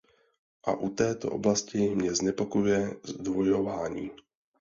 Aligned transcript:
A 0.63 0.75
u 0.79 0.89
této 0.89 1.29
oblasti 1.31 1.95
mě 1.95 2.15
znepokojuje 2.15 2.95
zdvojování. 3.03 4.11